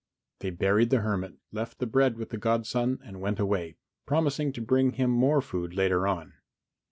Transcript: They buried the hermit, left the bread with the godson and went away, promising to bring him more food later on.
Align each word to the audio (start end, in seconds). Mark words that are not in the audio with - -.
They 0.39 0.49
buried 0.49 0.89
the 0.89 1.01
hermit, 1.01 1.35
left 1.51 1.77
the 1.77 1.85
bread 1.85 2.17
with 2.17 2.29
the 2.29 2.39
godson 2.39 2.97
and 3.03 3.21
went 3.21 3.39
away, 3.39 3.75
promising 4.07 4.51
to 4.53 4.59
bring 4.61 4.93
him 4.93 5.11
more 5.11 5.41
food 5.43 5.75
later 5.75 6.07
on. 6.07 6.33